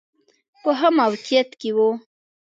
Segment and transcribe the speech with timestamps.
[0.61, 1.77] په ښه موقعیت کې و.